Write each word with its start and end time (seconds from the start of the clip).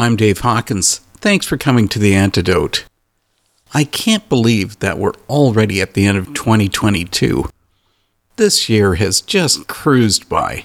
I'm 0.00 0.16
Dave 0.16 0.38
Hawkins. 0.38 1.00
Thanks 1.18 1.44
for 1.44 1.58
coming 1.58 1.86
to 1.88 1.98
The 1.98 2.14
Antidote. 2.14 2.86
I 3.74 3.84
can't 3.84 4.26
believe 4.30 4.78
that 4.78 4.96
we're 4.96 5.12
already 5.28 5.82
at 5.82 5.92
the 5.92 6.06
end 6.06 6.16
of 6.16 6.32
2022. 6.32 7.50
This 8.36 8.70
year 8.70 8.94
has 8.94 9.20
just 9.20 9.66
cruised 9.66 10.26
by. 10.26 10.64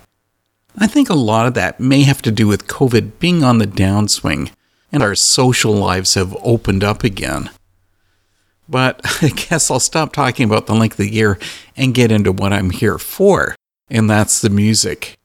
I 0.77 0.87
think 0.87 1.09
a 1.09 1.15
lot 1.15 1.47
of 1.47 1.53
that 1.55 1.81
may 1.81 2.03
have 2.03 2.21
to 2.21 2.31
do 2.31 2.47
with 2.47 2.69
COVID 2.69 3.19
being 3.19 3.43
on 3.43 3.57
the 3.57 3.67
downswing 3.67 4.53
and 4.89 5.03
our 5.03 5.15
social 5.15 5.73
lives 5.73 6.13
have 6.13 6.33
opened 6.41 6.85
up 6.85 7.03
again. 7.03 7.49
But 8.69 9.01
I 9.21 9.27
guess 9.27 9.69
I'll 9.69 9.81
stop 9.81 10.13
talking 10.13 10.45
about 10.45 10.65
the 10.65 10.75
length 10.75 10.93
of 10.93 11.05
the 11.05 11.13
year 11.13 11.37
and 11.75 11.93
get 11.93 12.09
into 12.09 12.31
what 12.31 12.53
I'm 12.53 12.69
here 12.69 12.97
for, 12.97 13.57
and 13.89 14.09
that's 14.09 14.39
the 14.39 14.49
music. 14.49 15.17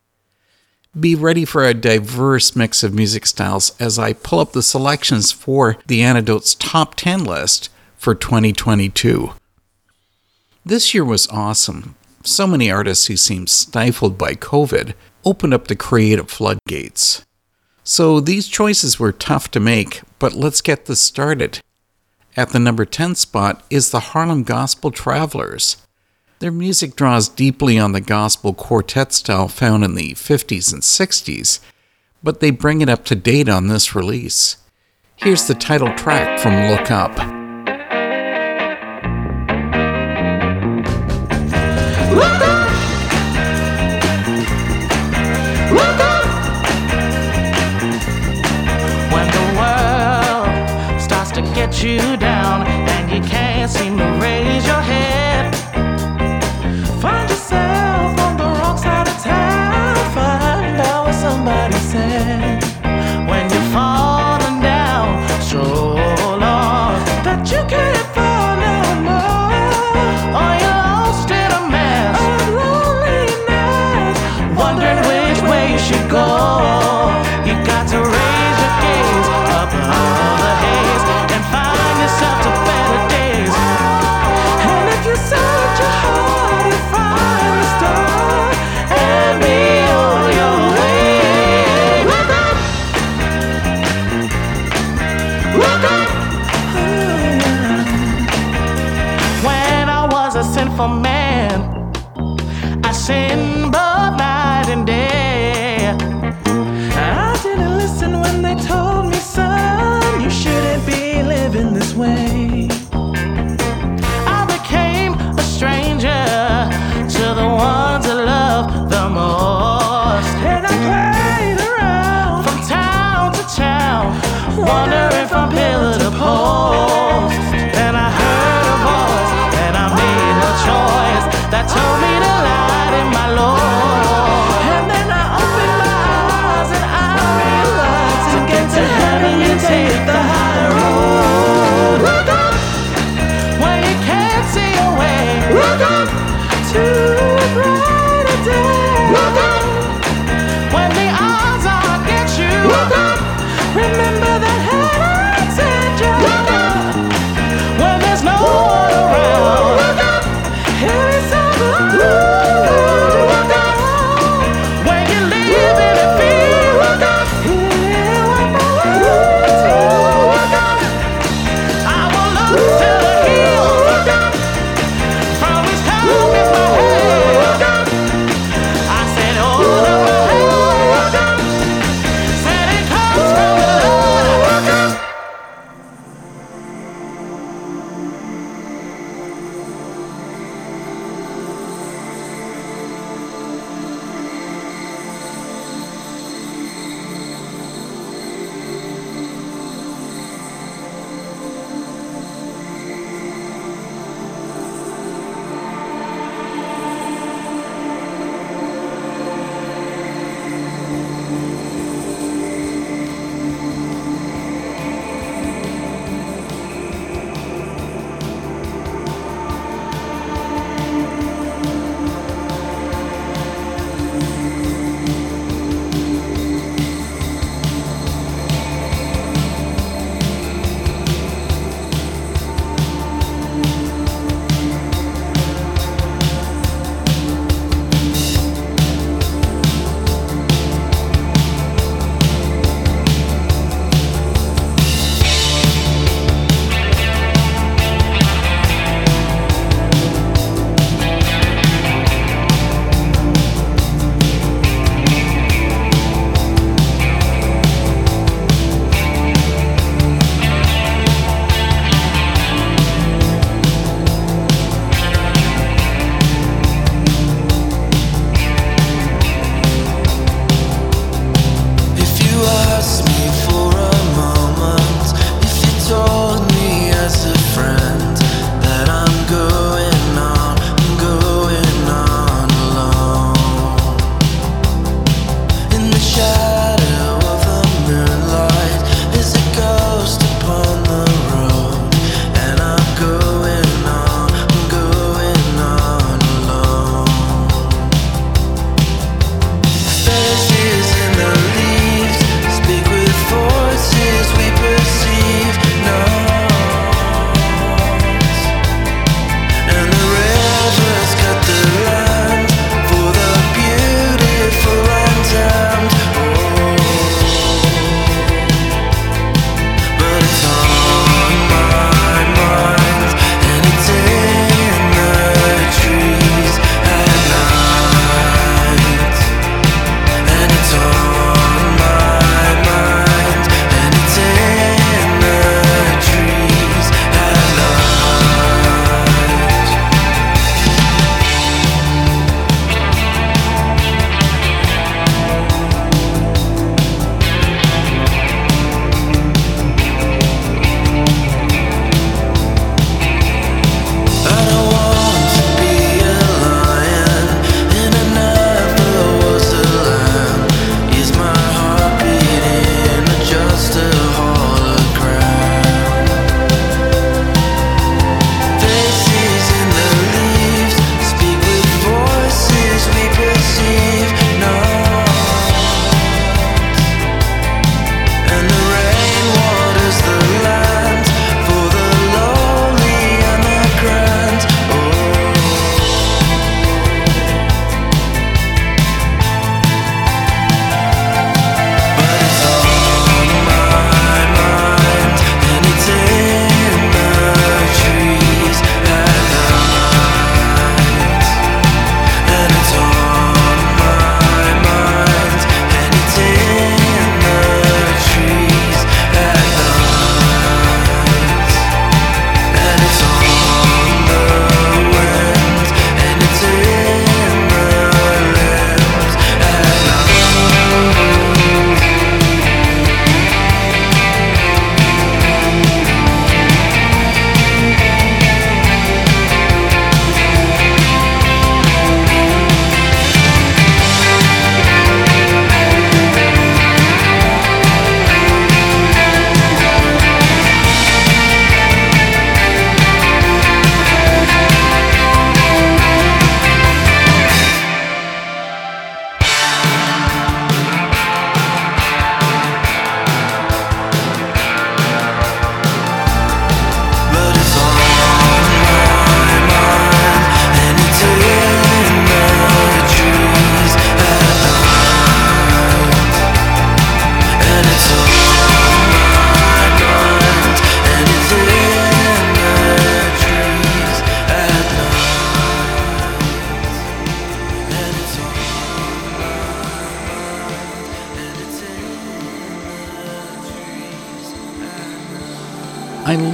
Be 0.99 1.15
ready 1.15 1.45
for 1.45 1.65
a 1.65 1.73
diverse 1.73 2.57
mix 2.57 2.83
of 2.83 2.93
music 2.93 3.25
styles 3.25 3.77
as 3.79 3.97
I 3.97 4.13
pull 4.13 4.41
up 4.41 4.51
the 4.51 4.63
selections 4.63 5.31
for 5.31 5.77
the 5.87 6.03
Antidote's 6.03 6.57
top 6.57 6.97
10 6.97 7.23
list 7.23 7.69
for 7.95 8.13
2022. 8.13 9.31
This 10.65 10.93
year 10.93 11.05
was 11.05 11.29
awesome. 11.29 11.95
So 12.25 12.45
many 12.45 12.73
artists 12.73 13.07
who 13.07 13.17
seemed 13.17 13.51
stifled 13.51 14.19
by 14.19 14.35
COVID 14.35 14.95
opened 15.25 15.55
up 15.55 15.69
the 15.69 15.77
creative 15.77 16.29
floodgates. 16.29 17.25
So 17.85 18.19
these 18.19 18.49
choices 18.49 18.99
were 18.99 19.13
tough 19.13 19.49
to 19.53 19.61
make, 19.61 20.03
but 20.19 20.33
let's 20.33 20.61
get 20.61 20.87
this 20.87 21.01
started. 21.01 21.61
At 22.37 22.49
the 22.51 22.59
number 22.59 22.85
10 22.85 23.15
spot 23.15 23.63
is 23.71 23.93
the 23.93 24.01
Harlem 24.01 24.43
Gospel 24.43 24.91
Travelers. 24.91 25.77
Their 26.41 26.51
music 26.51 26.97
draws 26.97 27.29
deeply 27.29 27.79
on 27.79 27.93
the 27.93 28.01
gospel 28.01 28.55
quartet 28.55 29.13
style 29.13 29.47
found 29.47 29.85
in 29.85 29.95
the 29.95 30.15
50s 30.15 30.73
and 30.73 30.81
60s, 30.81 31.61
but 32.23 32.41
they 32.41 32.51
bring 32.51 32.81
it 32.81 32.89
up 32.89 33.05
to 33.07 33.15
date 33.15 33.47
on 33.47 33.67
this 33.67 33.95
release. 33.95 34.57
Here's 35.17 35.47
the 35.47 35.55
title 35.55 35.95
track 35.97 36.41
from 36.41 36.55
Look 36.71 36.91
Up. 36.91 37.11
Look 42.11 42.41
up! 42.41 42.71
Look 45.71 46.01
up! 46.01 46.25
When 49.13 49.27
the 49.37 49.47
world 49.61 51.03
starts 51.03 51.33
to 51.33 51.43
get 51.55 51.83
you 51.83 52.17
down 52.17 52.67
and 52.67 53.11
you 53.13 53.21
can't 53.29 53.71
seem 53.71 53.99
to 53.99 54.19
raise 54.23 54.60
for 100.81 100.89
me. 100.89 101.10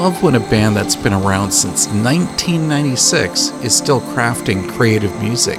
love 0.07 0.23
when 0.23 0.37
a 0.37 0.51
band 0.51 0.77
that's 0.77 0.95
been 0.95 1.13
around 1.13 1.51
since 1.51 1.89
1996 1.89 3.51
is 3.65 3.77
still 3.77 4.01
crafting 4.01 4.71
creative 4.71 5.13
music. 5.21 5.59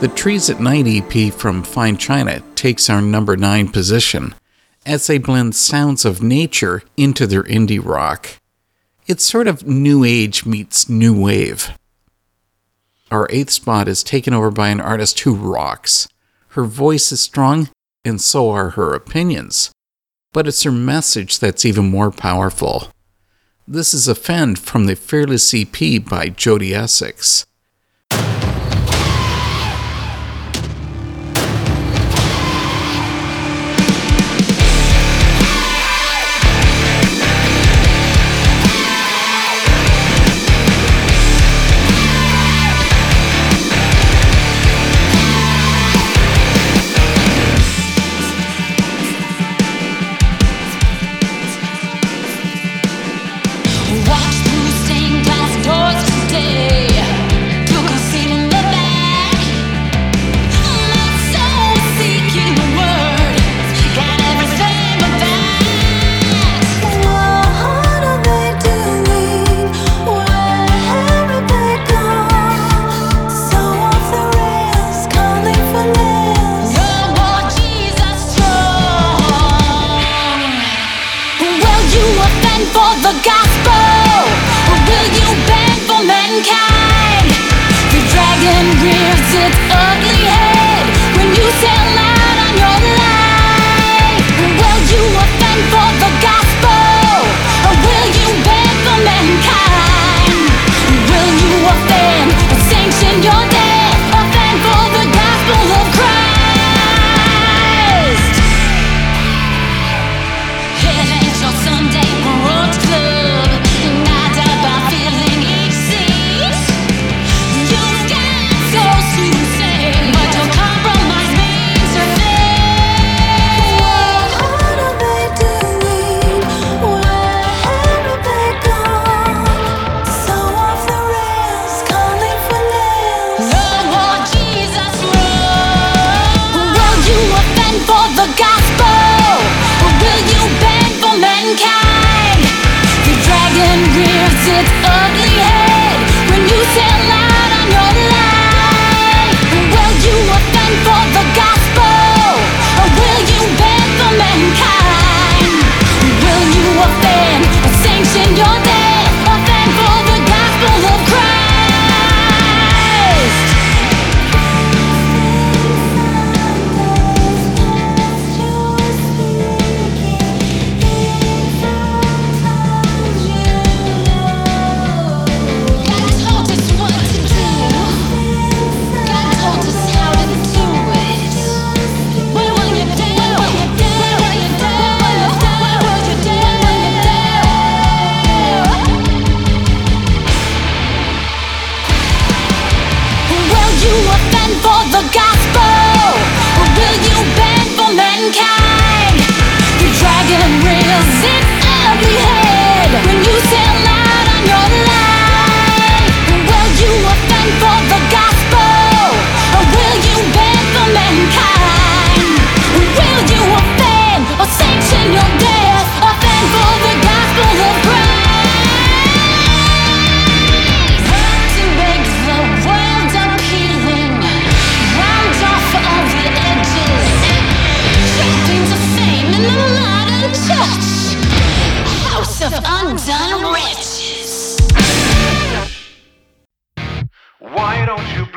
The 0.00 0.10
Trees 0.14 0.48
at 0.48 0.60
Night 0.60 0.86
EP 0.86 1.30
from 1.34 1.62
Fine 1.62 1.98
China 1.98 2.42
takes 2.54 2.88
our 2.88 3.02
number 3.02 3.36
9 3.36 3.68
position 3.68 4.34
as 4.86 5.06
they 5.06 5.18
blend 5.18 5.54
sounds 5.54 6.06
of 6.06 6.22
nature 6.22 6.82
into 6.96 7.26
their 7.26 7.42
indie 7.42 7.84
rock. 7.84 8.30
It's 9.06 9.24
sort 9.24 9.46
of 9.46 9.66
new 9.66 10.04
age 10.04 10.46
meets 10.46 10.88
new 10.88 11.12
wave. 11.12 11.76
Our 13.10 13.28
8th 13.28 13.50
spot 13.50 13.88
is 13.88 14.02
taken 14.02 14.32
over 14.32 14.50
by 14.50 14.70
an 14.70 14.80
artist 14.80 15.20
who 15.20 15.34
rocks. 15.34 16.08
Her 16.52 16.64
voice 16.64 17.12
is 17.12 17.20
strong, 17.20 17.68
and 18.06 18.22
so 18.22 18.48
are 18.48 18.70
her 18.70 18.94
opinions 18.94 19.70
but 20.32 20.46
it's 20.46 20.62
her 20.62 20.70
message 20.72 21.38
that's 21.38 21.64
even 21.64 21.90
more 21.90 22.10
powerful. 22.10 22.88
This 23.70 23.92
is 23.92 24.08
a 24.08 24.14
fend 24.14 24.58
from 24.58 24.86
the 24.86 24.96
Fearless 24.96 25.52
EP 25.52 26.02
by 26.02 26.30
Jody 26.30 26.74
Essex. 26.74 27.44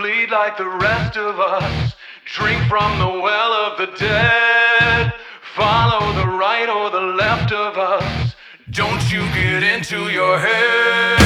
bleed 0.02 0.32
like 0.32 0.58
the 0.58 0.68
rest 0.68 1.16
of 1.16 1.40
us. 1.40 1.94
Drink 2.26 2.60
from 2.68 2.98
the 2.98 3.22
well 3.22 3.54
of 3.66 3.78
the 3.78 3.86
dead. 3.98 5.14
Follow 5.54 6.02
the 6.14 6.28
right 6.44 6.68
or 6.68 6.90
the 6.90 7.06
left 7.24 7.52
of 7.52 7.78
us. 7.78 8.36
Don't 8.72 9.04
you 9.12 9.22
get 9.40 9.62
into 9.62 10.10
your 10.10 10.40
head. 10.40 11.20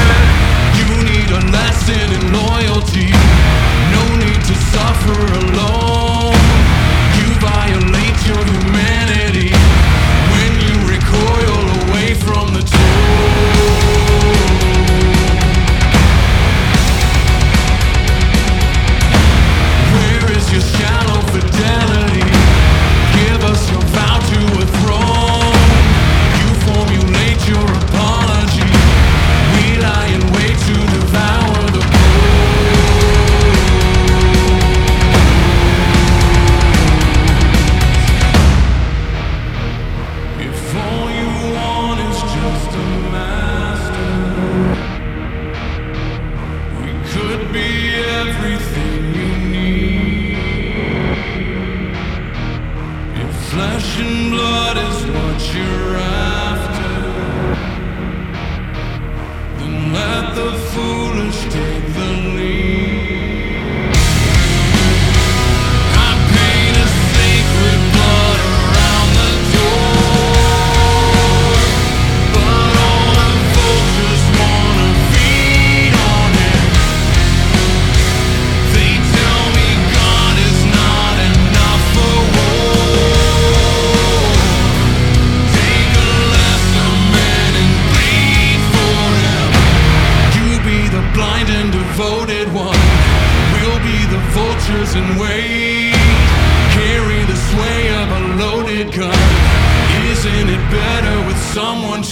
You 0.79 0.88
need 1.10 1.29
a 1.39 1.41
lesson 1.55 2.05
in 2.17 2.24
loyalty. 2.34 3.12
No 3.96 4.03
need 4.24 4.41
to 4.44 4.55
suffer 4.74 5.20
alone. 5.36 5.55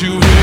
you 0.03 0.42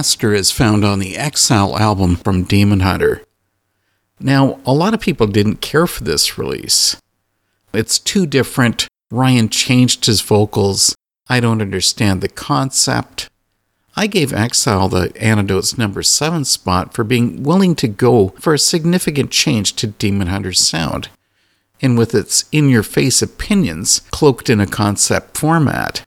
Master 0.00 0.32
is 0.32 0.50
found 0.50 0.82
on 0.82 0.98
the 0.98 1.14
Exile 1.14 1.76
album 1.76 2.16
from 2.16 2.44
Demon 2.44 2.80
Hunter. 2.80 3.22
Now, 4.18 4.58
a 4.64 4.72
lot 4.72 4.94
of 4.94 5.00
people 5.00 5.26
didn't 5.26 5.60
care 5.60 5.86
for 5.86 6.02
this 6.04 6.38
release. 6.38 6.96
It's 7.74 7.98
too 7.98 8.24
different. 8.24 8.88
Ryan 9.10 9.50
changed 9.50 10.06
his 10.06 10.22
vocals. 10.22 10.94
I 11.28 11.38
don't 11.38 11.60
understand 11.60 12.22
the 12.22 12.30
concept. 12.30 13.28
I 13.94 14.06
gave 14.06 14.32
Exile 14.32 14.88
the 14.88 15.12
Antidote's 15.22 15.76
number 15.76 16.02
7 16.02 16.46
spot 16.46 16.94
for 16.94 17.04
being 17.04 17.42
willing 17.42 17.74
to 17.74 17.86
go 17.86 18.28
for 18.40 18.54
a 18.54 18.58
significant 18.58 19.30
change 19.30 19.74
to 19.74 19.88
Demon 19.88 20.28
Hunter's 20.28 20.66
sound, 20.66 21.10
and 21.82 21.98
with 21.98 22.14
its 22.14 22.46
in 22.52 22.70
your 22.70 22.82
face 22.82 23.20
opinions 23.20 24.00
cloaked 24.10 24.48
in 24.48 24.62
a 24.62 24.66
concept 24.66 25.36
format. 25.36 26.06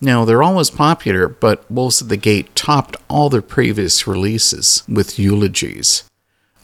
Now, 0.00 0.24
they're 0.24 0.42
always 0.42 0.70
popular, 0.70 1.28
but 1.28 1.68
Wolves 1.70 2.02
at 2.02 2.08
the 2.08 2.16
Gate 2.16 2.54
topped 2.54 2.96
all 3.08 3.28
their 3.28 3.42
previous 3.42 4.06
releases 4.06 4.84
with 4.88 5.18
eulogies. 5.18 6.04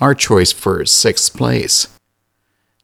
Our 0.00 0.14
choice 0.14 0.52
for 0.52 0.84
sixth 0.84 1.36
place. 1.36 1.88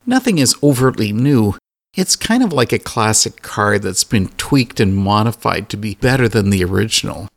Nothing 0.05 0.39
is 0.39 0.55
overtly 0.61 1.13
new. 1.13 1.55
It's 1.93 2.15
kind 2.15 2.43
of 2.43 2.51
like 2.51 2.73
a 2.73 2.79
classic 2.79 3.41
car 3.41 3.77
that's 3.77 4.03
been 4.03 4.29
tweaked 4.29 4.79
and 4.79 4.95
modified 4.95 5.69
to 5.69 5.77
be 5.77 5.95
better 5.95 6.27
than 6.27 6.49
the 6.49 6.63
original. 6.63 7.27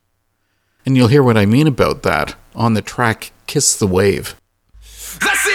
And 0.86 0.96
you'll 0.96 1.08
hear 1.08 1.22
what 1.22 1.36
I 1.36 1.46
mean 1.46 1.66
about 1.66 2.02
that 2.02 2.34
on 2.54 2.74
the 2.74 2.82
track 2.82 3.32
Kiss 3.46 3.76
the 3.76 3.86
Wave. 3.86 4.36
That's 5.20 5.46
it! 5.46 5.53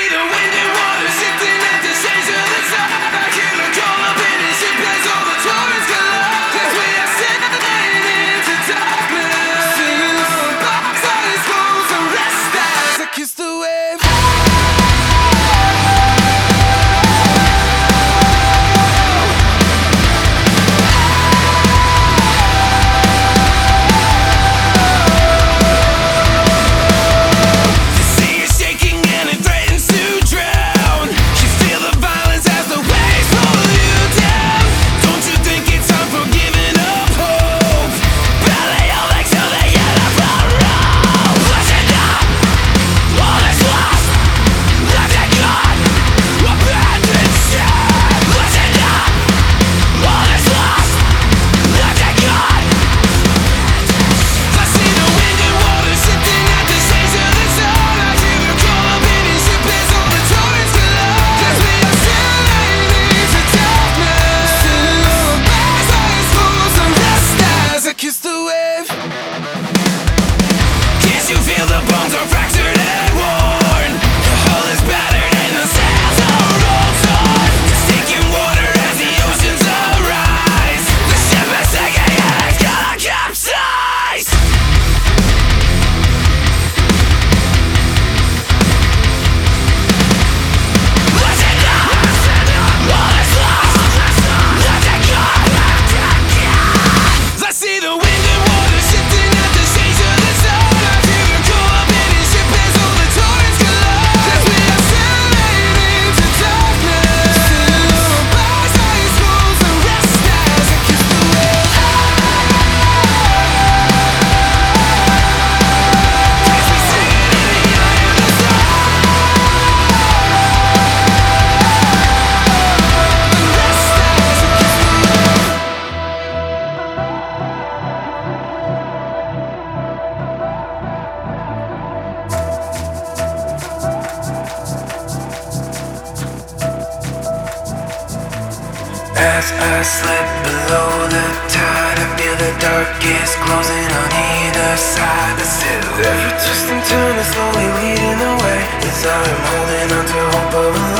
for 150.60 150.98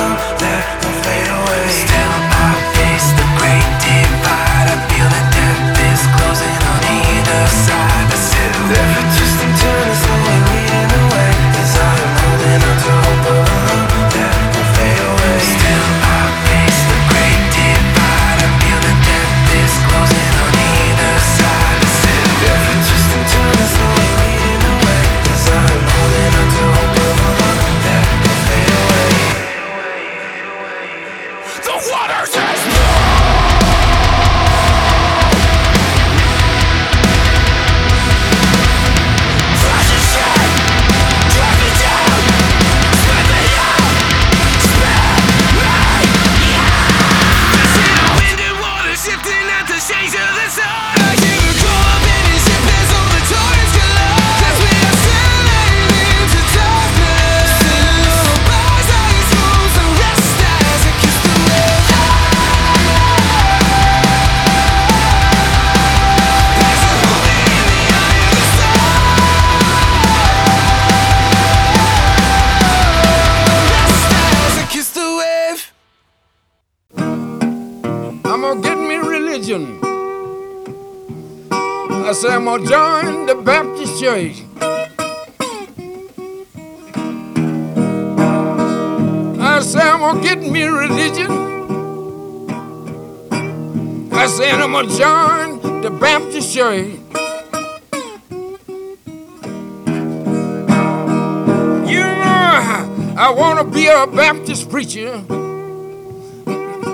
meet 104.89 105.02
you. 105.02 105.25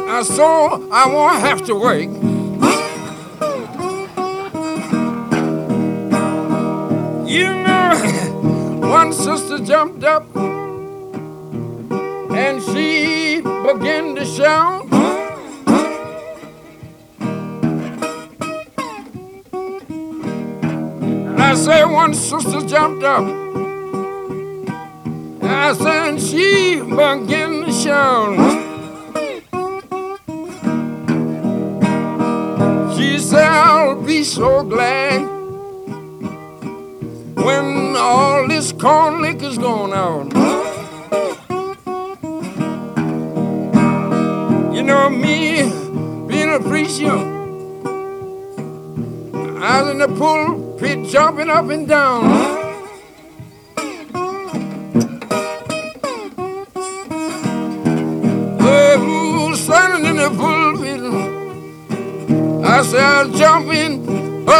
I 0.07 0.23
saw 0.23 0.79
I 0.91 1.07
won't 1.07 1.39
have 1.39 1.65
to 1.65 1.75
wait. 1.75 2.09
You 7.29 7.53
know, 7.63 8.87
one 8.89 9.13
sister 9.13 9.59
jumped 9.59 10.03
up 10.03 10.23
and 12.35 12.61
she 12.63 13.41
began 13.41 14.15
to 14.15 14.25
shout. 14.25 14.87
I 21.37 21.55
said 21.55 21.85
one 21.85 22.13
sister 22.13 22.61
jumped 22.61 23.03
up. 23.03 23.45
I 25.41 25.73
said 25.73 26.21
she 26.21 26.79
began 26.81 27.64
she 27.85 27.91
said, 33.19 33.47
I'll 33.47 34.01
be 34.01 34.23
so 34.23 34.63
glad 34.63 35.21
when 37.35 37.95
all 37.95 38.47
this 38.47 38.71
corn 38.71 39.21
liquor's 39.21 39.59
gone 39.59 39.93
out. 39.93 40.33
You 44.73 44.81
know, 44.81 45.07
me 45.11 45.69
being 46.27 46.55
a 46.55 46.59
preacher, 46.59 47.15
I 49.61 49.81
was 49.83 49.91
in 49.91 49.99
the 49.99 50.07
pulpit 50.17 51.05
jumping 51.05 51.51
up 51.51 51.69
and 51.69 51.87
down. 51.87 52.64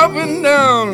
up 0.06 0.12
and 0.12 0.44
down. 0.44 0.94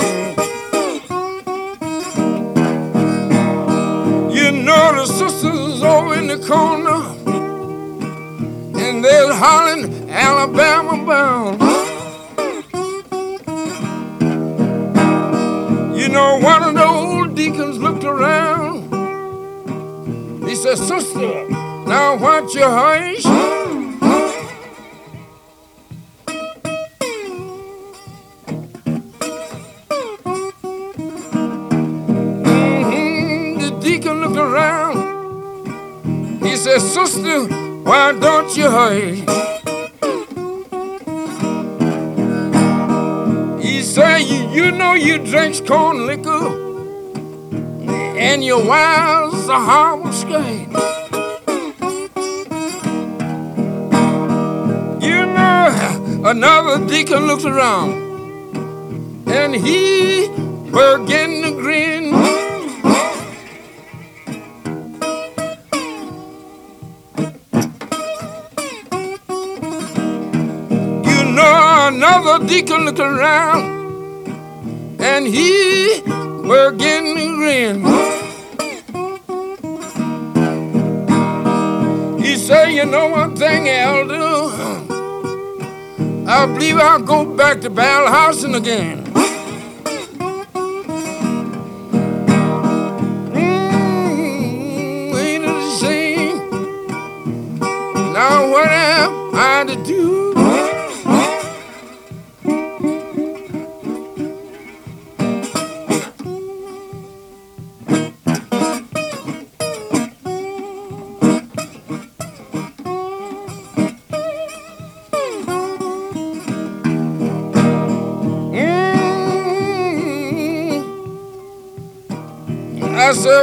You 4.31 4.51
know 4.63 4.95
the 4.95 5.05
sisters 5.05 5.83
over 5.83 6.15
in 6.15 6.27
the 6.27 6.39
corner, 6.47 6.99
and 8.81 9.03
they're 9.03 9.33
hollering 9.33 10.09
Alabama 10.09 11.05
bound. 11.05 11.59
You 15.99 16.07
know 16.07 16.39
one 16.39 16.63
of 16.63 16.73
the 16.73 16.87
old 16.87 17.35
deacons 17.35 17.79
looked 17.79 18.05
around. 18.05 18.77
He 20.47 20.55
said, 20.55 20.77
"Sister, 20.77 21.49
now 21.85 22.15
what 22.15 22.53
you 22.55 22.63
hush?" 22.63 23.50
sister, 36.81 37.45
why 37.83 38.11
don't 38.11 38.55
you 38.57 38.69
hurry? 38.69 39.17
He 43.61 43.81
said, 43.81 44.19
you, 44.19 44.49
you 44.49 44.71
know 44.71 44.93
you 44.93 45.17
drink 45.19 45.65
corn 45.67 46.05
liquor 46.07 46.61
and 48.17 48.43
your 48.43 48.65
wives 48.65 49.49
are 49.49 49.61
horrible 49.61 50.11
straight. 50.11 50.67
You 55.01 55.25
know, 55.25 56.23
another 56.25 56.85
deacon 56.87 57.27
looks 57.27 57.45
around 57.45 57.93
and 59.27 59.55
he 59.55 60.27
began 60.71 61.41
to 61.43 61.51
grin. 61.61 62.00
Deacon 72.51 72.83
looked 72.83 72.99
around, 72.99 74.27
and 74.99 75.25
he 75.25 76.01
began 76.01 77.03
to 77.15 77.27
grin. 77.37 77.77
He 82.21 82.35
said, 82.35 82.71
You 82.71 82.85
know 82.85 83.07
one 83.07 83.37
thing, 83.37 83.69
Elder? 83.69 84.51
I 86.27 86.45
believe 86.45 86.77
I'll 86.77 87.01
go 87.01 87.23
back 87.37 87.61
to 87.61 87.69
Ballhausen 87.69 88.57
again. 88.57 89.00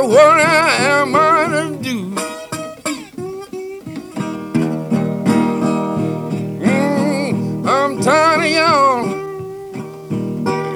What 0.08 0.40
am 0.40 1.14
I 1.14 1.48
to 1.52 1.76
do? 1.82 2.10
Mm, 6.64 7.68
I'm 7.68 8.00
tired 8.00 8.44
of 8.46 8.50
y'all. 8.58 9.04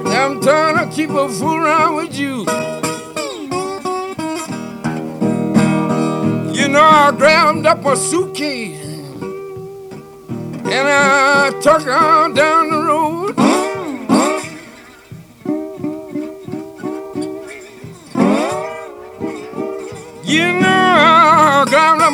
I'm 0.07 0.39
tired 0.39 0.87
of 0.87 0.93
keep 0.93 1.09
a 1.09 1.27
fool 1.29 1.55
around 1.55 1.95
with 1.95 2.15
you. 2.15 2.45
You 6.53 6.67
know, 6.67 6.83
I 6.83 7.11
grabbed 7.17 7.65
up 7.65 7.83
a 7.85 7.97
suitcase 7.97 8.85
and 10.75 10.87
I 10.87 11.59
took 11.59 11.81
her 11.81 12.33
down 12.33 12.62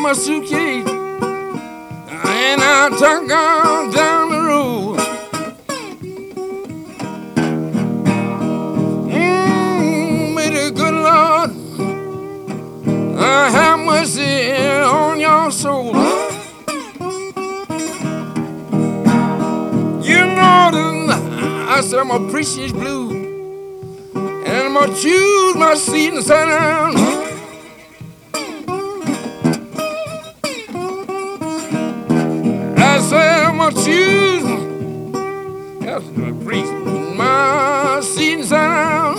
my 0.02 0.14
suitcase 0.14 0.88
and 0.88 2.62
I 2.62 2.90
took 2.90 3.30
her 3.30 3.92
down 3.92 4.30
the 4.30 4.42
road. 4.48 4.98
Mm, 9.10 10.34
may 10.36 10.50
the 10.50 10.72
good 10.72 10.94
Lord 10.94 11.52
uh, 13.18 13.52
have 13.52 13.80
mercy 13.80 14.52
on 14.84 15.20
your 15.20 15.52
soul. 15.52 15.88
You 20.02 20.22
know 20.38 20.72
that 20.72 21.68
I 21.70 21.82
said 21.82 22.04
my 22.06 22.20
precious 22.32 22.72
blue, 22.72 23.12
and 24.16 24.48
I'm 24.48 24.74
gonna 24.74 24.96
choose 24.96 25.56
my 25.56 25.76
seat 25.76 26.14
and 26.14 26.24
sit 26.24 26.46
down. 26.46 27.19
That's 36.00 36.12
my 36.16 36.32
my 37.18 38.00
seat 38.02 38.34
and 38.36 38.46
sit 38.46 38.52
down. 38.52 39.18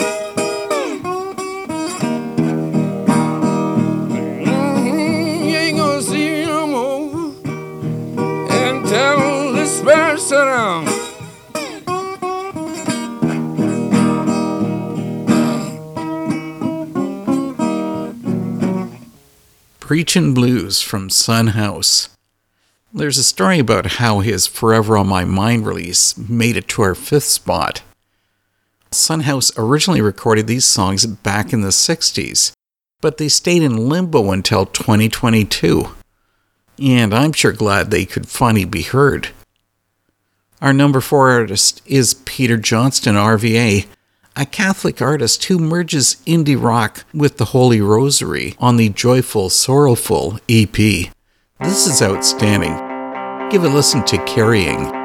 Mhm, 4.46 5.50
You 5.50 5.56
ain't 5.58 5.76
gonna 5.76 6.00
see 6.00 6.46
no 6.46 6.66
more 6.66 7.34
until 8.48 9.52
the 9.52 9.66
spirit 9.66 10.20
sit 10.20 10.36
down. 10.36 10.86
Preachin' 19.80 20.32
Blues 20.32 20.80
from 20.80 21.10
Son 21.10 21.48
House. 21.48 22.08
There's 22.92 23.18
a 23.18 23.22
story 23.22 23.60
about 23.60 23.86
how 23.86 24.18
his 24.18 24.48
Forever 24.48 24.96
on 24.96 25.06
My 25.06 25.24
Mind 25.24 25.64
release 25.64 26.18
made 26.18 26.56
it 26.56 26.66
to 26.68 26.82
our 26.82 26.96
fifth 26.96 27.24
spot. 27.24 27.82
Son 28.90 29.20
House 29.20 29.52
originally 29.56 30.00
recorded 30.00 30.48
these 30.48 30.64
songs 30.64 31.06
back 31.06 31.52
in 31.52 31.60
the 31.60 31.68
60s, 31.68 32.50
but 33.00 33.16
they 33.16 33.28
stayed 33.28 33.62
in 33.62 33.88
limbo 33.88 34.32
until 34.32 34.66
2022. 34.66 35.94
And 36.80 37.14
I'm 37.14 37.32
sure 37.32 37.52
glad 37.52 37.92
they 37.92 38.04
could 38.04 38.26
finally 38.26 38.64
be 38.64 38.82
heard. 38.82 39.28
Our 40.60 40.72
number 40.72 41.00
four 41.00 41.30
artist 41.30 41.82
is 41.86 42.14
Peter 42.14 42.56
Johnston, 42.56 43.14
RVA, 43.14 43.86
a 44.34 44.46
Catholic 44.46 45.00
artist 45.00 45.44
who 45.44 45.60
merges 45.60 46.16
indie 46.26 46.60
rock 46.60 47.04
with 47.14 47.36
the 47.36 47.46
Holy 47.46 47.80
Rosary 47.80 48.56
on 48.58 48.78
the 48.78 48.88
Joyful 48.88 49.48
Sorrowful 49.48 50.40
EP. 50.48 51.12
This 51.62 51.86
is 51.86 52.00
outstanding. 52.00 52.72
Give 53.50 53.64
a 53.64 53.68
listen 53.68 54.02
to 54.06 54.16
Carrying. 54.24 54.99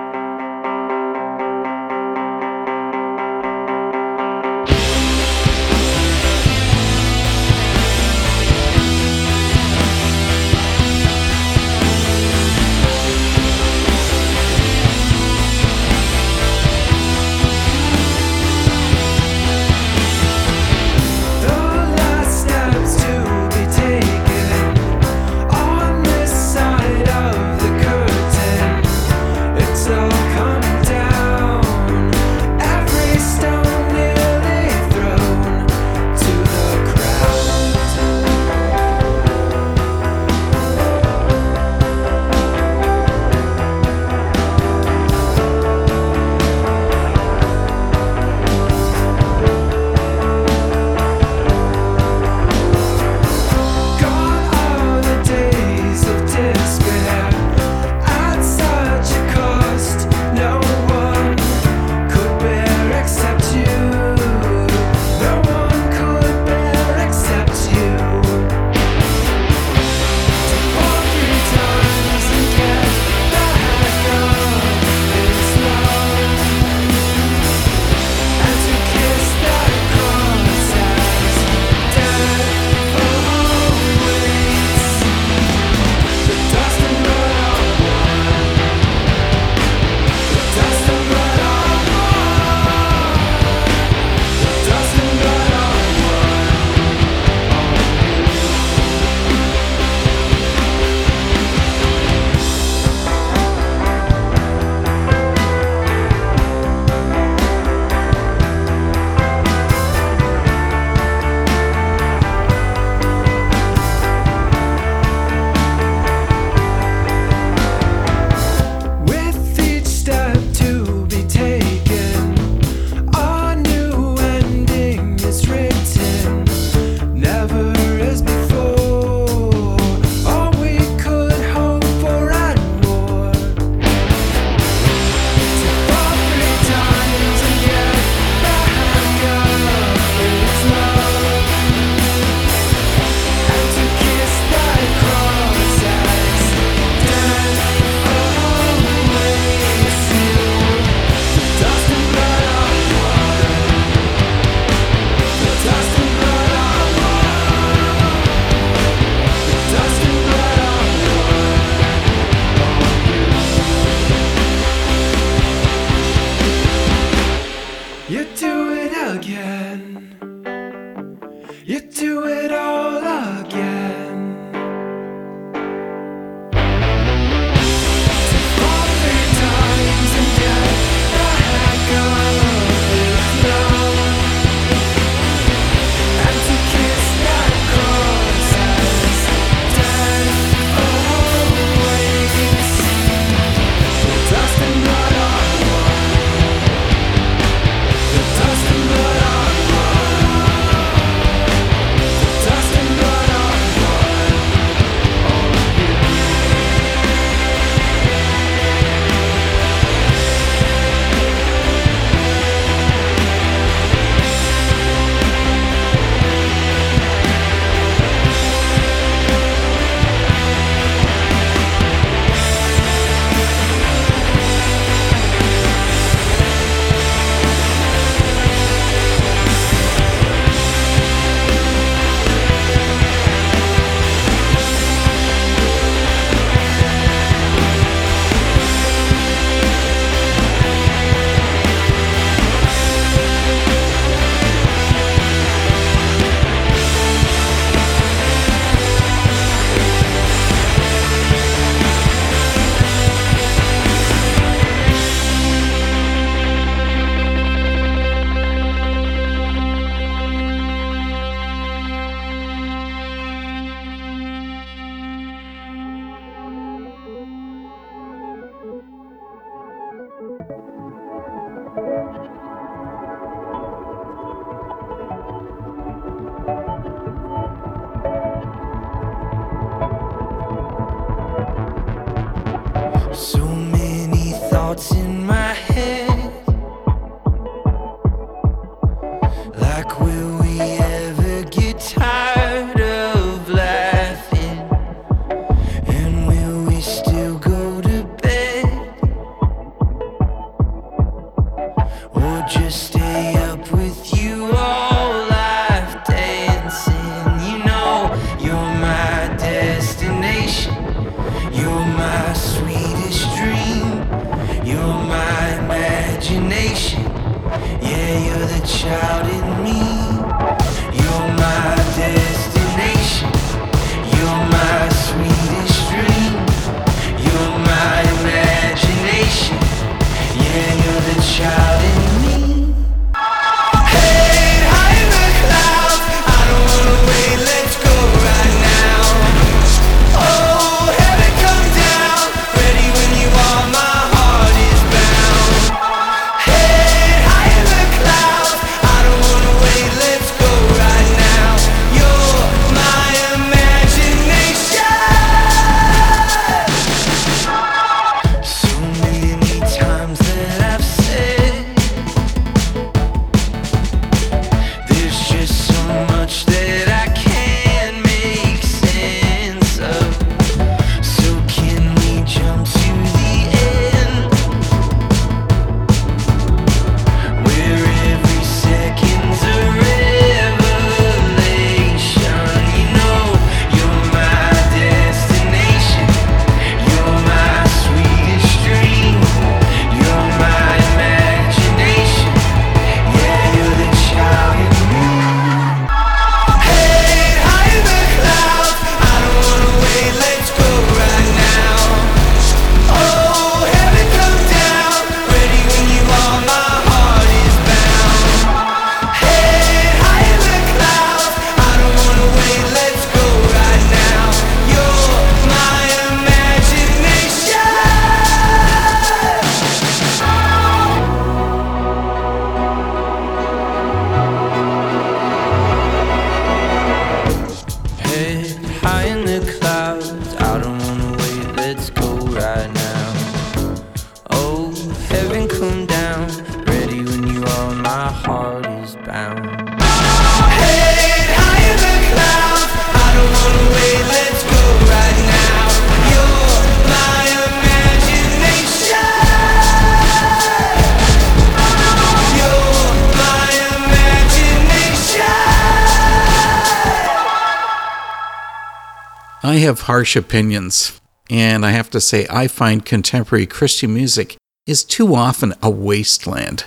Harsh 459.95 460.17
opinions, 460.17 460.99
and 461.29 461.65
I 461.65 461.71
have 461.71 461.89
to 461.91 462.01
say, 462.01 462.27
I 462.29 462.49
find 462.49 462.85
contemporary 462.85 463.45
Christian 463.45 463.93
music 463.93 464.35
is 464.67 464.83
too 464.83 465.15
often 465.15 465.53
a 465.63 465.69
wasteland. 465.69 466.65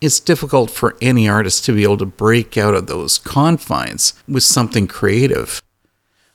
It's 0.00 0.18
difficult 0.18 0.68
for 0.68 0.96
any 1.00 1.28
artist 1.28 1.64
to 1.66 1.72
be 1.72 1.84
able 1.84 1.98
to 1.98 2.06
break 2.06 2.58
out 2.58 2.74
of 2.74 2.88
those 2.88 3.18
confines 3.18 4.14
with 4.26 4.42
something 4.42 4.88
creative. 4.88 5.62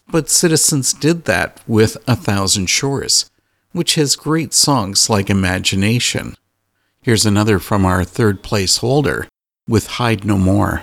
But 0.08 0.30
Citizens 0.30 0.94
did 0.94 1.26
that 1.26 1.60
with 1.68 1.98
A 2.08 2.16
Thousand 2.16 2.68
Shores, 2.68 3.30
which 3.74 3.96
has 3.96 4.16
great 4.16 4.54
songs 4.54 5.10
like 5.10 5.30
Imagination. 5.30 6.38
Here's 7.02 7.26
another 7.26 7.60
from 7.60 7.86
our 7.86 8.06
third 8.06 8.42
place 8.42 8.78
holder 8.78 9.28
with 9.68 9.88
Hide 10.00 10.24
No 10.24 10.38
More. 10.38 10.82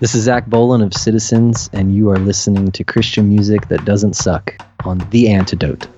This 0.00 0.14
is 0.14 0.22
Zach 0.22 0.46
Bolen 0.46 0.80
of 0.80 0.94
Citizens, 0.94 1.68
and 1.72 1.92
you 1.92 2.08
are 2.10 2.20
listening 2.20 2.70
to 2.70 2.84
Christian 2.84 3.28
music 3.28 3.66
that 3.66 3.84
doesn't 3.84 4.14
suck 4.14 4.54
on 4.84 4.98
The 5.10 5.28
Antidote. 5.28 5.88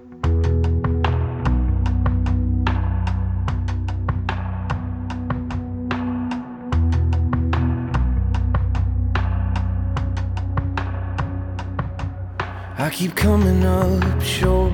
I 12.79 12.89
keep 12.91 13.15
coming 13.15 13.67
up 13.67 14.23
short. 14.23 14.73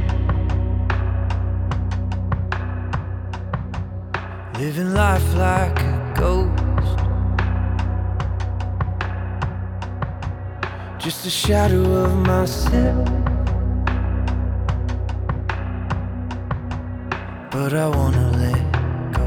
Living 4.56 4.94
life 4.94 5.34
like 5.34 5.80
a 5.80 6.14
ghost. 6.16 6.65
Just 11.06 11.24
a 11.24 11.30
shadow 11.30 11.84
of 12.02 12.16
myself. 12.26 13.08
But 17.52 17.72
I 17.74 17.86
wanna 17.86 18.26
let 18.42 18.64
go. 19.12 19.26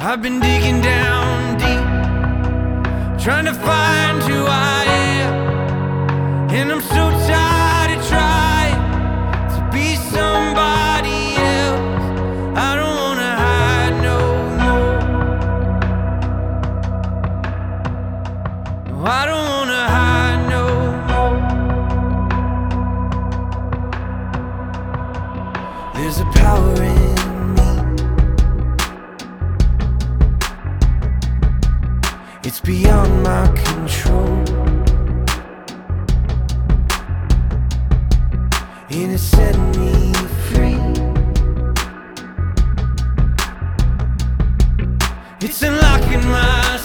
I've 0.00 0.20
been 0.20 0.40
digging 0.40 0.80
down 0.80 1.56
deep 1.62 1.86
trying 3.22 3.44
to 3.44 3.54
find 3.54 4.20
who 4.24 4.44
I 4.48 4.84
am. 5.12 5.34
And 6.58 6.72
I'm 6.72 6.80
so 6.80 7.04
tired 7.28 7.96
of 7.96 8.04
trying 8.08 8.80
to 9.54 9.60
be 9.72 9.94
somebody 9.94 10.85
It's 32.58 32.64
beyond 32.64 33.22
my 33.22 33.46
control. 33.48 34.38
And 38.88 39.12
it 39.12 39.18
set 39.18 39.58
me 39.76 40.14
free. 40.48 40.80
It's 45.42 45.62
unlocking 45.62 46.26
my 46.30 46.78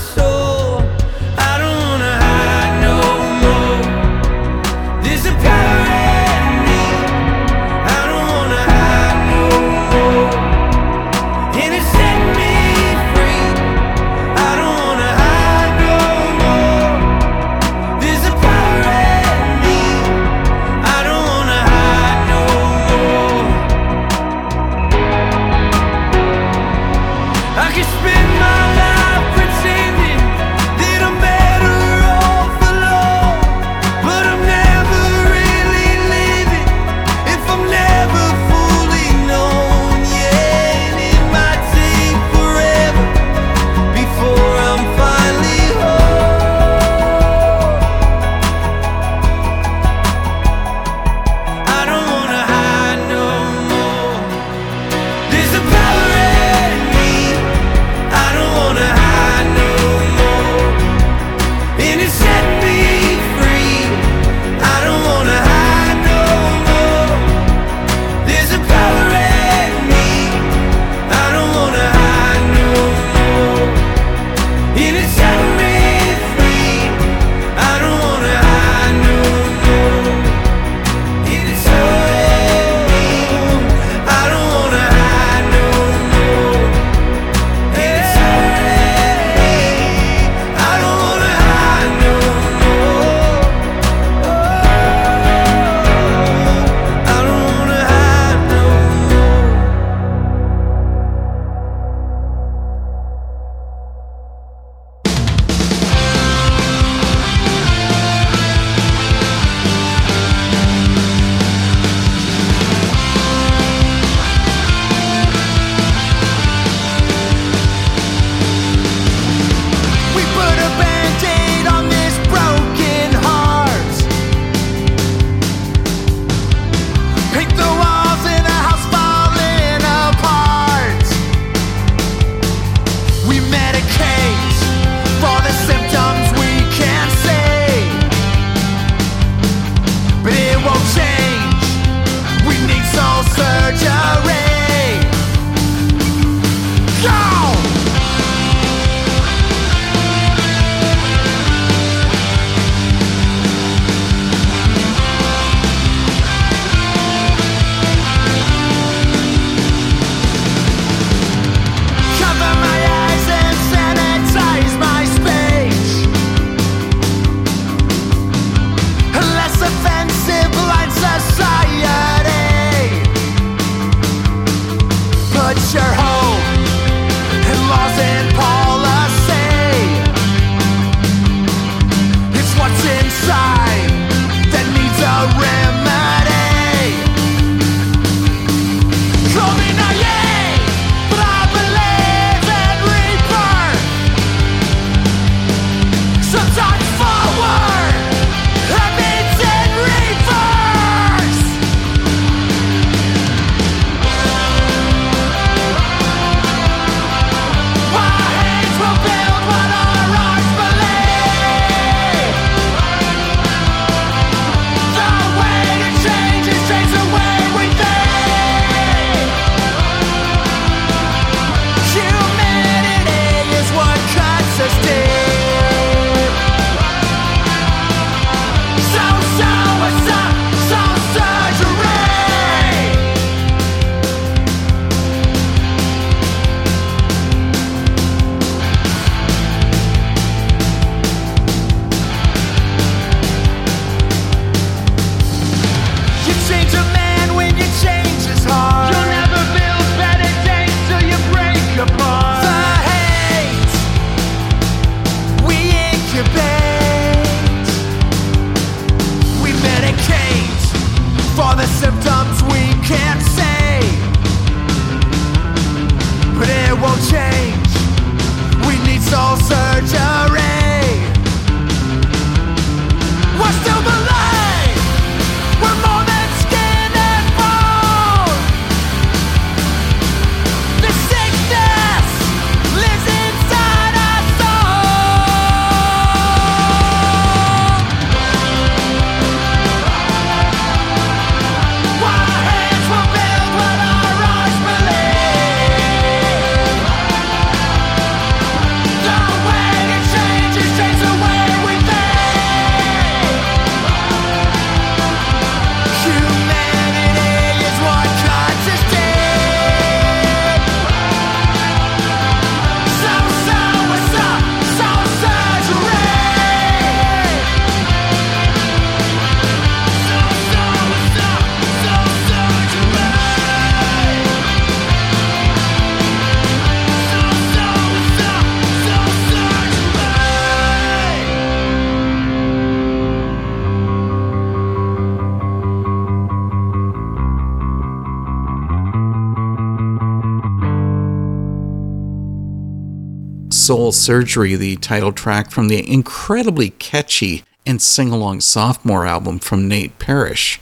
Soul 343.71 343.93
Surgery, 343.93 344.57
the 344.57 344.75
title 344.75 345.13
track 345.13 345.49
from 345.49 345.69
the 345.69 345.89
incredibly 345.89 346.71
catchy 346.71 347.45
and 347.65 347.81
sing 347.81 348.11
along 348.11 348.41
sophomore 348.41 349.05
album 349.05 349.39
from 349.39 349.69
Nate 349.69 349.97
Parrish. 349.97 350.59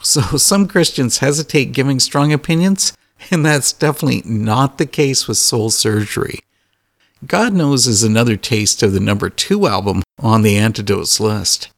So, 0.00 0.22
some 0.38 0.66
Christians 0.66 1.18
hesitate 1.18 1.74
giving 1.74 2.00
strong 2.00 2.32
opinions, 2.32 2.96
and 3.30 3.44
that's 3.44 3.74
definitely 3.74 4.22
not 4.24 4.78
the 4.78 4.86
case 4.86 5.28
with 5.28 5.36
Soul 5.36 5.68
Surgery. 5.68 6.40
God 7.26 7.52
Knows 7.52 7.86
is 7.86 8.02
another 8.02 8.38
taste 8.38 8.82
of 8.82 8.94
the 8.94 9.00
number 9.00 9.28
two 9.28 9.66
album 9.66 10.02
on 10.18 10.40
the 10.40 10.56
Antidotes 10.56 11.20
list. 11.20 11.68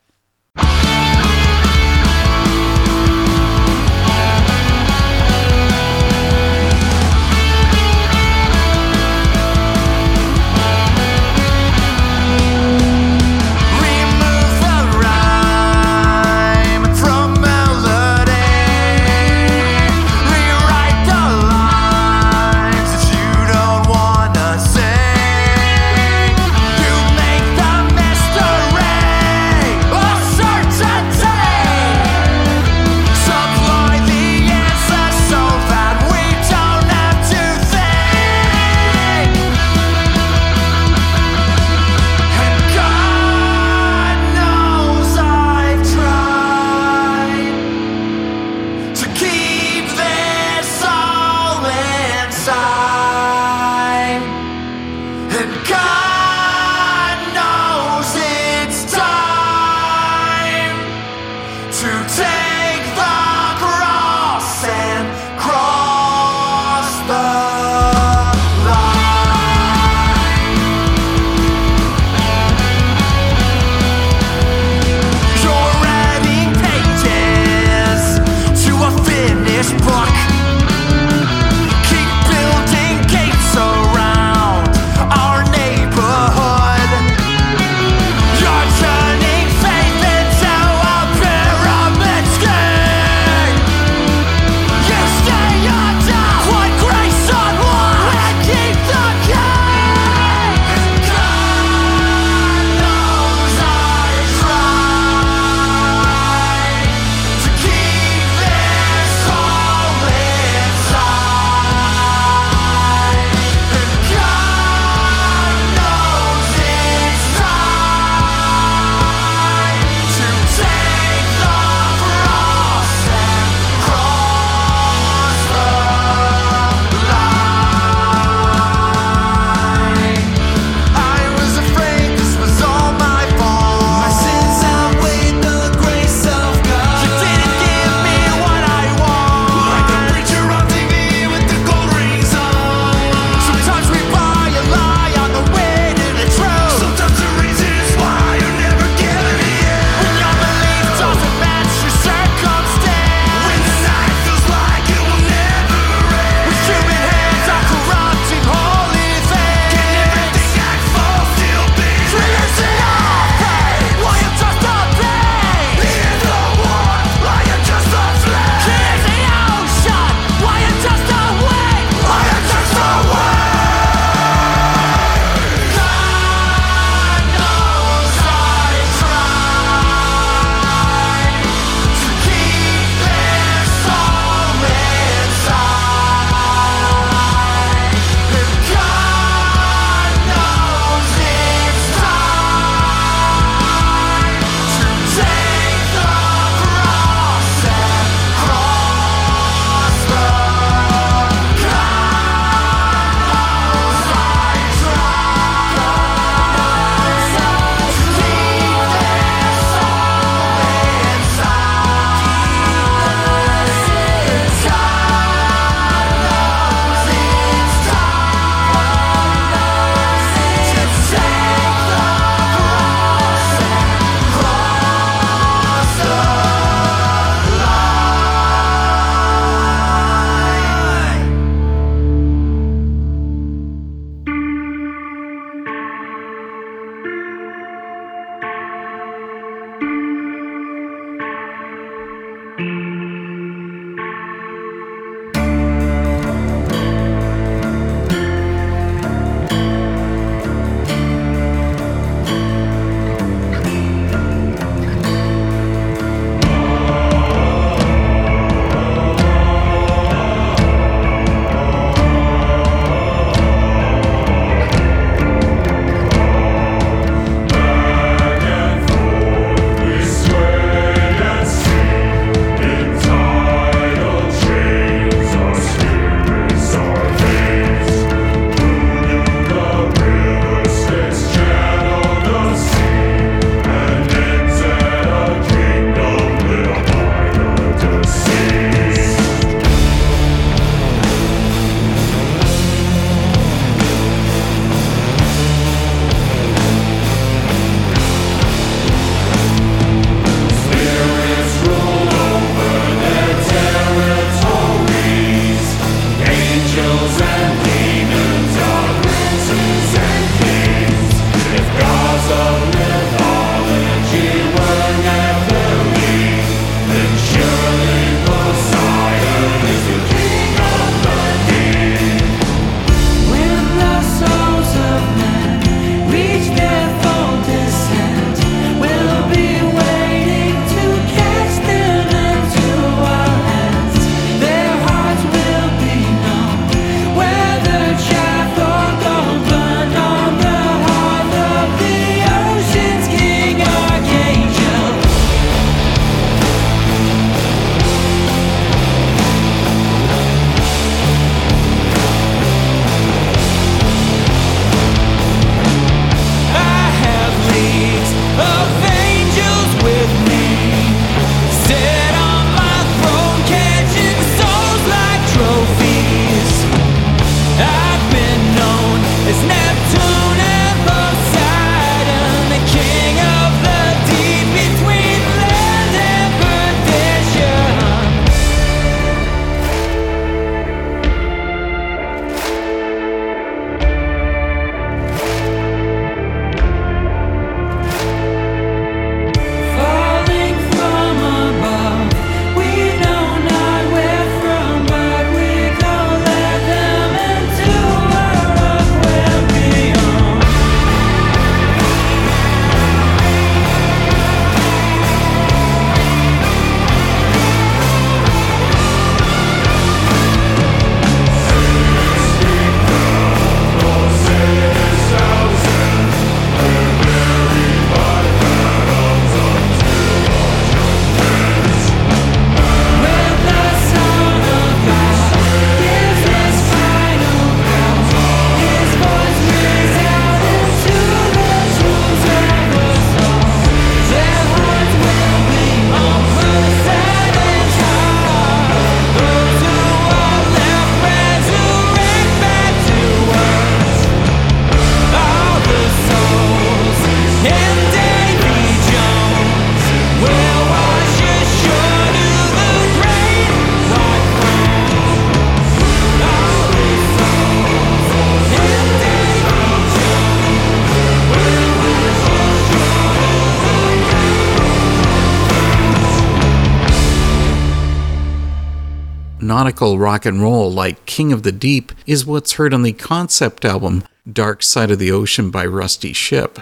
Rock 469.99 470.27
and 470.27 470.43
roll 470.43 470.71
like 470.71 471.07
King 471.07 471.33
of 471.33 471.43
the 471.43 471.53
Deep 471.53 471.93
is 472.07 472.27
what's 472.27 472.53
heard 472.53 472.75
on 472.75 472.83
the 472.83 472.93
concept 472.93 473.65
album 473.65 474.05
Dark 474.31 474.63
Side 474.63 474.91
of 474.91 474.99
the 474.99 475.11
Ocean 475.11 475.51
by 475.51 475.65
Rusty 475.65 476.13
Ship. 476.13 476.59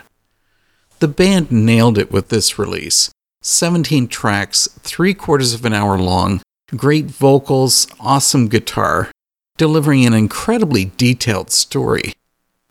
The 0.99 1.09
band 1.09 1.51
nailed 1.51 1.99
it 1.99 2.11
with 2.13 2.29
this 2.29 2.59
release 2.59 3.11
17 3.43 4.09
tracks, 4.09 4.69
three 4.81 5.15
quarters 5.15 5.53
of 5.55 5.65
an 5.65 5.73
hour 5.73 5.99
long, 5.99 6.41
great 6.77 7.07
vocals, 7.07 7.87
awesome 8.01 8.49
guitar, 8.49 9.11
delivering 9.59 10.07
an 10.07 10.15
incredibly 10.15 10.93
detailed 10.97 11.51
story. 11.51 12.15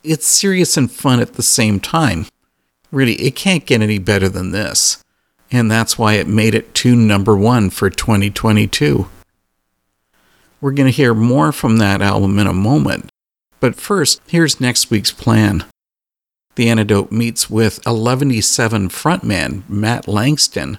It's 0.03 0.27
serious 0.27 0.75
and 0.75 0.91
fun 0.91 1.19
at 1.19 1.33
the 1.33 1.43
same 1.43 1.79
time. 1.79 2.25
Really, 2.91 3.13
it 3.15 3.35
can't 3.35 3.65
get 3.65 3.81
any 3.81 3.99
better 3.99 4.29
than 4.29 4.51
this. 4.51 5.03
And 5.51 5.69
that's 5.69 5.97
why 5.97 6.13
it 6.13 6.27
made 6.27 6.55
it 6.55 6.73
to 6.75 6.95
number 6.95 7.37
one 7.37 7.69
for 7.69 7.89
2022. 7.89 9.07
We're 10.63 10.71
going 10.71 10.87
to 10.87 10.95
hear 10.95 11.13
more 11.13 11.51
from 11.51 11.75
that 11.79 12.01
album 12.01 12.39
in 12.39 12.47
a 12.47 12.53
moment. 12.53 13.09
But 13.59 13.75
first, 13.75 14.21
here's 14.27 14.61
next 14.61 14.89
week's 14.89 15.11
plan. 15.11 15.65
The 16.55 16.69
Antidote 16.69 17.11
meets 17.11 17.49
with 17.49 17.83
Eleventyseven 17.83 18.87
frontman 18.87 19.67
Matt 19.67 20.07
Langston, 20.07 20.77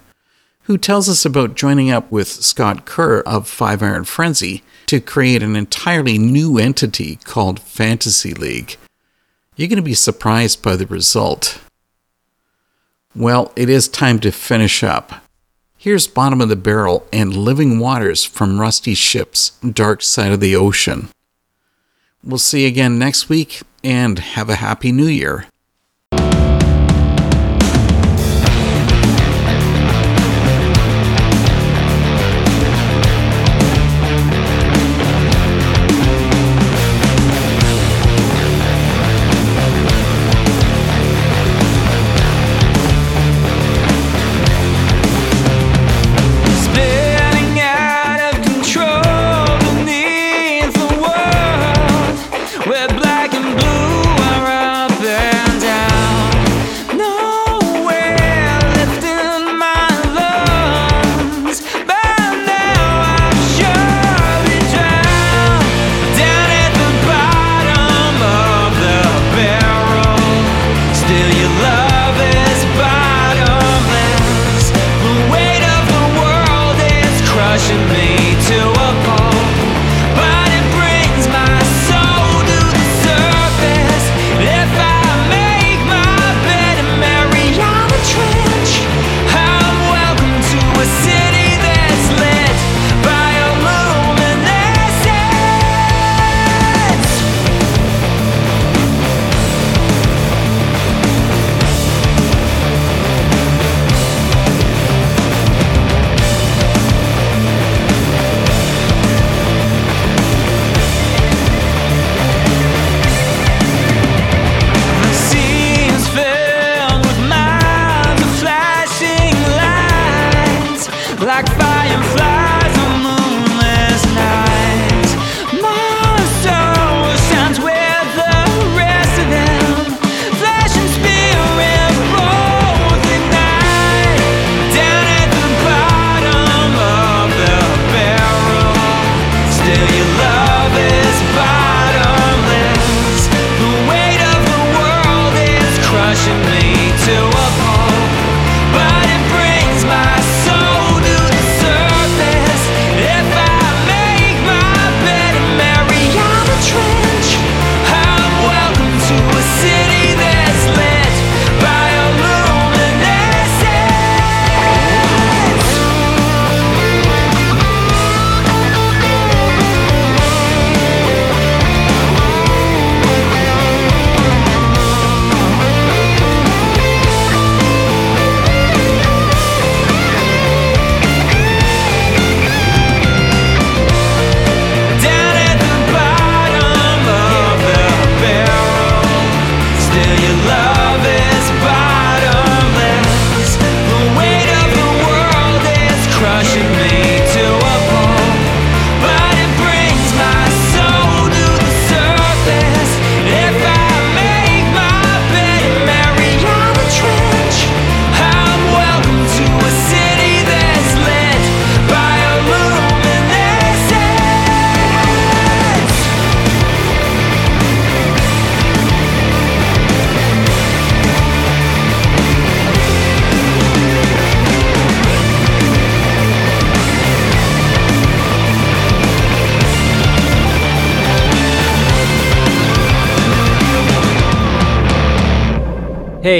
who 0.62 0.78
tells 0.78 1.06
us 1.10 1.26
about 1.26 1.54
joining 1.54 1.90
up 1.90 2.10
with 2.10 2.28
Scott 2.28 2.86
Kerr 2.86 3.20
of 3.26 3.46
Five 3.46 3.82
Iron 3.82 4.04
Frenzy 4.04 4.62
to 4.86 5.02
create 5.02 5.42
an 5.42 5.54
entirely 5.54 6.16
new 6.16 6.56
entity 6.56 7.16
called 7.16 7.60
Fantasy 7.60 8.32
League. 8.32 8.78
You're 9.54 9.68
going 9.68 9.76
to 9.76 9.82
be 9.82 9.92
surprised 9.92 10.62
by 10.62 10.76
the 10.76 10.86
result. 10.86 11.60
Well, 13.14 13.52
it 13.54 13.68
is 13.68 13.86
time 13.86 14.18
to 14.20 14.32
finish 14.32 14.82
up. 14.82 15.23
Here's 15.84 16.06
Bottom 16.06 16.40
of 16.40 16.48
the 16.48 16.56
Barrel 16.56 17.06
and 17.12 17.36
Living 17.36 17.78
Waters 17.78 18.24
from 18.24 18.58
Rusty 18.58 18.94
Ship's 18.94 19.50
Dark 19.60 20.00
Side 20.00 20.32
of 20.32 20.40
the 20.40 20.56
Ocean. 20.56 21.10
We'll 22.22 22.38
see 22.38 22.62
you 22.62 22.68
again 22.68 22.98
next 22.98 23.28
week 23.28 23.60
and 23.84 24.18
have 24.18 24.48
a 24.48 24.54
happy 24.54 24.92
new 24.92 25.08
year. 25.08 25.44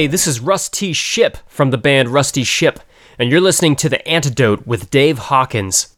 Hey, 0.05 0.09
this 0.09 0.27
is 0.27 0.39
Rusty 0.39 0.93
Ship 0.93 1.39
from 1.47 1.71
the 1.71 1.79
band 1.79 2.11
Rusty 2.11 2.45
Ship, 2.45 2.79
and 3.19 3.31
you're 3.31 3.41
listening 3.41 3.75
to 3.77 3.89
The 3.89 4.07
Antidote 4.07 4.67
with 4.67 4.91
Dave 4.91 5.17
Hawkins. 5.17 5.94